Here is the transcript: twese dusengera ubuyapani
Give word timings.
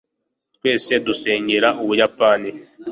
twese 0.55 0.93
dusengera 1.05 1.69
ubuyapani 1.83 2.49